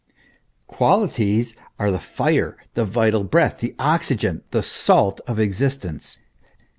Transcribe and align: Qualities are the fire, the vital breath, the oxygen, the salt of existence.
Qualities 0.65 1.53
are 1.77 1.91
the 1.91 1.99
fire, 1.99 2.57
the 2.73 2.85
vital 2.85 3.23
breath, 3.23 3.59
the 3.59 3.75
oxygen, 3.77 4.41
the 4.49 4.63
salt 4.63 5.21
of 5.27 5.39
existence. 5.39 6.17